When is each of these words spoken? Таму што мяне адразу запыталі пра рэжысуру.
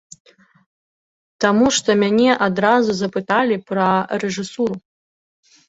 Таму 1.45 1.67
што 1.81 1.89
мяне 2.05 2.31
адразу 2.47 2.91
запыталі 3.03 3.61
пра 3.71 3.87
рэжысуру. 4.25 4.75